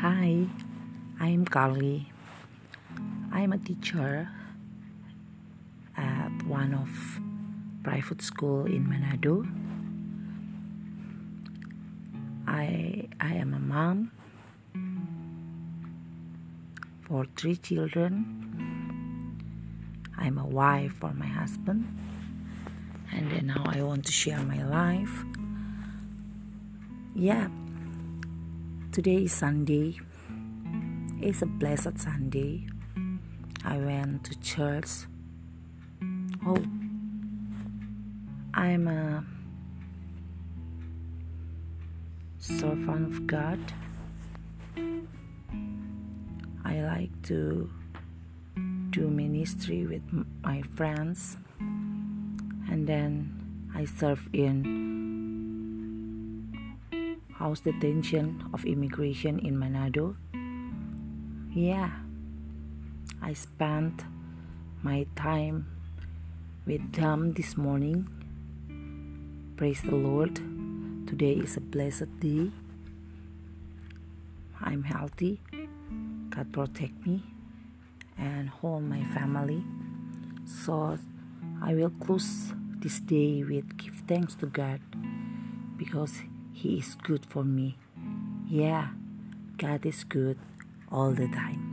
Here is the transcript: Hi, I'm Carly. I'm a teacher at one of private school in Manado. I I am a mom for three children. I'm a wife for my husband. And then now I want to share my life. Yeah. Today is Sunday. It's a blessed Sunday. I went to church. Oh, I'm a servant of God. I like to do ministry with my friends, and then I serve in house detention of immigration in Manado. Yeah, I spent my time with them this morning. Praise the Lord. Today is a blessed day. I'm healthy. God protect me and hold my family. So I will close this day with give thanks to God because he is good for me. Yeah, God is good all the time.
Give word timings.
Hi, 0.00 0.46
I'm 1.20 1.44
Carly. 1.44 2.10
I'm 3.32 3.52
a 3.52 3.58
teacher 3.58 4.30
at 5.94 6.32
one 6.46 6.72
of 6.72 6.88
private 7.84 8.22
school 8.22 8.64
in 8.64 8.88
Manado. 8.88 9.44
I 12.48 13.08
I 13.20 13.34
am 13.34 13.52
a 13.52 13.58
mom 13.60 14.10
for 17.02 17.26
three 17.36 17.56
children. 17.56 18.24
I'm 20.16 20.38
a 20.38 20.46
wife 20.46 20.94
for 20.94 21.12
my 21.12 21.28
husband. 21.28 21.84
And 23.12 23.30
then 23.30 23.48
now 23.48 23.64
I 23.66 23.82
want 23.82 24.06
to 24.06 24.12
share 24.12 24.40
my 24.40 24.64
life. 24.64 25.12
Yeah. 27.14 27.48
Today 28.92 29.22
is 29.22 29.32
Sunday. 29.32 30.00
It's 31.22 31.42
a 31.42 31.46
blessed 31.46 31.96
Sunday. 31.96 32.66
I 33.64 33.78
went 33.78 34.24
to 34.24 34.40
church. 34.40 35.06
Oh, 36.44 36.60
I'm 38.52 38.88
a 38.88 39.24
servant 42.40 43.12
of 43.12 43.26
God. 43.28 43.60
I 46.64 46.82
like 46.82 47.22
to 47.26 47.70
do 48.90 49.08
ministry 49.08 49.86
with 49.86 50.02
my 50.42 50.62
friends, 50.62 51.36
and 51.60 52.88
then 52.88 53.70
I 53.72 53.84
serve 53.84 54.28
in 54.32 54.99
house 57.40 57.60
detention 57.60 58.44
of 58.52 58.66
immigration 58.66 59.38
in 59.38 59.56
Manado. 59.56 60.14
Yeah, 61.56 61.88
I 63.22 63.32
spent 63.32 64.04
my 64.82 65.06
time 65.16 65.64
with 66.66 66.92
them 66.92 67.32
this 67.32 67.56
morning. 67.56 68.06
Praise 69.56 69.80
the 69.80 69.96
Lord. 69.96 70.36
Today 71.08 71.40
is 71.40 71.56
a 71.56 71.62
blessed 71.64 72.12
day. 72.20 72.52
I'm 74.60 74.84
healthy. 74.84 75.40
God 76.28 76.52
protect 76.52 77.06
me 77.06 77.24
and 78.18 78.50
hold 78.50 78.84
my 78.84 79.02
family. 79.16 79.64
So 80.44 80.98
I 81.62 81.72
will 81.72 81.90
close 82.04 82.52
this 82.84 83.00
day 83.00 83.42
with 83.42 83.78
give 83.78 84.02
thanks 84.06 84.34
to 84.36 84.46
God 84.46 84.80
because 85.78 86.20
he 86.52 86.78
is 86.78 86.94
good 87.02 87.26
for 87.26 87.44
me. 87.44 87.76
Yeah, 88.48 88.88
God 89.56 89.86
is 89.86 90.04
good 90.04 90.38
all 90.90 91.12
the 91.12 91.28
time. 91.28 91.69